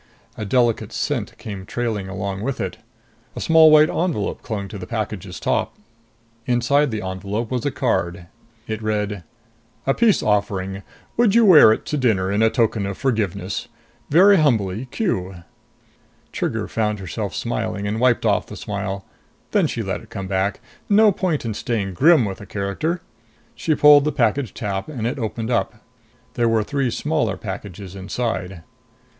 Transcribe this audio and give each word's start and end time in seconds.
A 0.35 0.45
delicate 0.45 0.91
scent 0.91 1.37
came 1.37 1.63
trailing 1.63 2.07
along 2.09 2.41
with 2.41 2.59
it. 2.59 2.77
A 3.35 3.39
small 3.39 3.69
white 3.69 3.87
envelope 3.91 4.41
clung 4.41 4.67
to 4.69 4.79
the 4.79 4.87
package's 4.87 5.39
top. 5.39 5.75
Inside 6.47 6.89
the 6.89 7.03
envelope 7.05 7.51
was 7.51 7.67
a 7.67 7.71
card. 7.71 8.25
It 8.65 8.81
read: 8.81 9.23
"A 9.85 9.93
peace 9.93 10.23
offering. 10.23 10.81
Would 11.17 11.35
you 11.35 11.45
wear 11.45 11.71
it 11.71 11.85
to 11.85 11.97
dinner 11.97 12.31
in 12.31 12.41
token 12.49 12.87
of 12.87 12.97
forgiveness? 12.97 13.67
Very 14.09 14.37
humbly, 14.37 14.87
Q." 14.87 15.43
Trigger 16.31 16.67
found 16.67 16.97
herself 16.97 17.35
smiling 17.35 17.85
and 17.85 17.99
wiped 17.99 18.25
off 18.25 18.47
the 18.47 18.57
smile. 18.57 19.05
Then 19.51 19.67
she 19.67 19.83
let 19.83 20.01
it 20.01 20.09
come 20.09 20.27
back. 20.27 20.61
No 20.89 21.11
point 21.11 21.45
in 21.45 21.53
staying 21.53 21.93
grim 21.93 22.25
with 22.25 22.39
the 22.39 22.47
character! 22.47 23.01
She 23.53 23.75
pulled 23.75 24.05
the 24.05 24.11
package 24.11 24.51
tab 24.55 24.89
and 24.89 25.05
it 25.05 25.19
opened 25.19 25.51
up. 25.51 25.75
There 26.33 26.49
were 26.49 26.63
three 26.63 26.89
smaller 26.89 27.37
packages 27.37 27.95
inside. 27.95 28.63